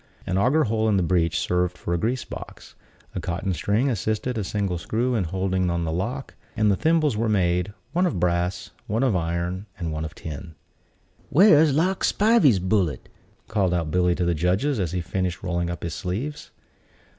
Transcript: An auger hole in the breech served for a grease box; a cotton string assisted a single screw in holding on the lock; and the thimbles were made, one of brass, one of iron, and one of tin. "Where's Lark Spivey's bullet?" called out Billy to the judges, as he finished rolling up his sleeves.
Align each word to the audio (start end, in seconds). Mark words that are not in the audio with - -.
An 0.25 0.35
auger 0.35 0.63
hole 0.63 0.89
in 0.89 0.97
the 0.97 1.03
breech 1.03 1.37
served 1.37 1.77
for 1.77 1.93
a 1.93 1.97
grease 1.99 2.25
box; 2.25 2.73
a 3.13 3.19
cotton 3.19 3.53
string 3.53 3.87
assisted 3.87 4.35
a 4.35 4.43
single 4.43 4.79
screw 4.79 5.13
in 5.13 5.25
holding 5.25 5.69
on 5.69 5.83
the 5.83 5.91
lock; 5.91 6.33
and 6.57 6.71
the 6.71 6.75
thimbles 6.75 7.15
were 7.15 7.29
made, 7.29 7.71
one 7.93 8.07
of 8.07 8.19
brass, 8.19 8.71
one 8.87 9.03
of 9.03 9.15
iron, 9.15 9.67
and 9.77 9.91
one 9.91 10.03
of 10.03 10.15
tin. 10.15 10.55
"Where's 11.29 11.75
Lark 11.75 12.03
Spivey's 12.03 12.57
bullet?" 12.57 13.09
called 13.47 13.75
out 13.75 13.91
Billy 13.91 14.15
to 14.15 14.25
the 14.25 14.33
judges, 14.33 14.79
as 14.79 14.91
he 14.91 15.01
finished 15.01 15.43
rolling 15.43 15.69
up 15.69 15.83
his 15.83 15.93
sleeves. 15.93 16.49